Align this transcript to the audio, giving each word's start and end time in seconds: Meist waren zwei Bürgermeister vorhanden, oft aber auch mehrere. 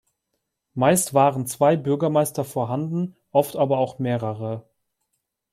Meist 0.73 1.13
waren 1.13 1.45
zwei 1.45 1.75
Bürgermeister 1.77 2.43
vorhanden, 2.43 3.15
oft 3.31 3.55
aber 3.55 3.77
auch 3.77 3.99
mehrere. 3.99 4.67